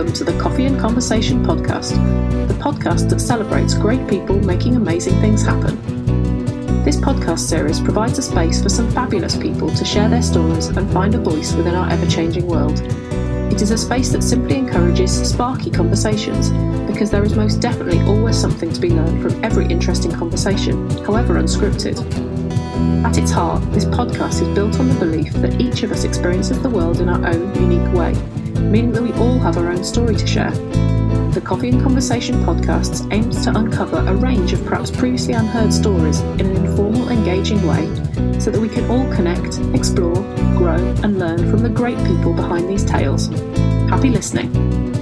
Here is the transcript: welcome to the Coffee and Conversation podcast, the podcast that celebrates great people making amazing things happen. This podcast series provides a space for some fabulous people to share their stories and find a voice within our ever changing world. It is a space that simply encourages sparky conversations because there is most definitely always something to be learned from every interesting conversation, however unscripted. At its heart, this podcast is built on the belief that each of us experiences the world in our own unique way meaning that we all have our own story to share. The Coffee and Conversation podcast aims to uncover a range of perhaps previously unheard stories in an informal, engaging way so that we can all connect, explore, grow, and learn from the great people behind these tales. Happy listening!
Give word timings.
welcome 0.00 0.14
to 0.14 0.24
the 0.24 0.40
Coffee 0.40 0.64
and 0.64 0.80
Conversation 0.80 1.44
podcast, 1.44 1.90
the 2.48 2.54
podcast 2.54 3.10
that 3.10 3.20
celebrates 3.20 3.74
great 3.74 4.08
people 4.08 4.40
making 4.40 4.76
amazing 4.76 5.12
things 5.20 5.42
happen. 5.42 5.76
This 6.84 6.96
podcast 6.96 7.40
series 7.40 7.80
provides 7.80 8.18
a 8.18 8.22
space 8.22 8.62
for 8.62 8.70
some 8.70 8.90
fabulous 8.92 9.36
people 9.36 9.68
to 9.68 9.84
share 9.84 10.08
their 10.08 10.22
stories 10.22 10.68
and 10.68 10.90
find 10.90 11.14
a 11.14 11.18
voice 11.18 11.52
within 11.52 11.74
our 11.74 11.90
ever 11.90 12.06
changing 12.06 12.46
world. 12.46 12.80
It 13.52 13.60
is 13.60 13.72
a 13.72 13.76
space 13.76 14.08
that 14.12 14.22
simply 14.22 14.56
encourages 14.56 15.12
sparky 15.28 15.70
conversations 15.70 16.48
because 16.90 17.10
there 17.10 17.22
is 17.22 17.36
most 17.36 17.56
definitely 17.56 18.00
always 18.04 18.40
something 18.40 18.72
to 18.72 18.80
be 18.80 18.88
learned 18.88 19.20
from 19.20 19.44
every 19.44 19.66
interesting 19.66 20.12
conversation, 20.12 20.88
however 21.04 21.34
unscripted. 21.34 22.39
At 23.04 23.18
its 23.18 23.30
heart, 23.30 23.62
this 23.72 23.84
podcast 23.84 24.42
is 24.42 24.54
built 24.54 24.78
on 24.78 24.88
the 24.88 24.94
belief 24.94 25.32
that 25.34 25.60
each 25.60 25.82
of 25.82 25.92
us 25.92 26.04
experiences 26.04 26.60
the 26.62 26.70
world 26.70 27.00
in 27.00 27.08
our 27.08 27.26
own 27.26 27.54
unique 27.54 27.92
way 27.92 28.14
meaning 28.70 28.92
that 28.92 29.02
we 29.02 29.12
all 29.14 29.38
have 29.38 29.56
our 29.56 29.68
own 29.68 29.82
story 29.82 30.14
to 30.14 30.26
share. 30.26 30.52
The 31.32 31.42
Coffee 31.44 31.70
and 31.70 31.82
Conversation 31.82 32.36
podcast 32.44 33.12
aims 33.12 33.42
to 33.44 33.56
uncover 33.56 33.98
a 33.98 34.14
range 34.14 34.52
of 34.52 34.64
perhaps 34.64 34.90
previously 34.90 35.34
unheard 35.34 35.72
stories 35.72 36.20
in 36.20 36.46
an 36.46 36.64
informal, 36.64 37.08
engaging 37.08 37.66
way 37.66 37.86
so 38.40 38.50
that 38.50 38.60
we 38.60 38.68
can 38.68 38.88
all 38.90 39.12
connect, 39.12 39.58
explore, 39.74 40.14
grow, 40.56 40.78
and 41.02 41.18
learn 41.18 41.50
from 41.50 41.60
the 41.60 41.68
great 41.68 41.98
people 42.06 42.32
behind 42.32 42.68
these 42.68 42.84
tales. 42.84 43.28
Happy 43.88 44.08
listening! 44.08 44.99